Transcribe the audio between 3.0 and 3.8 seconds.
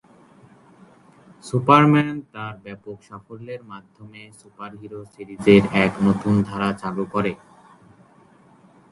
সাফল্যের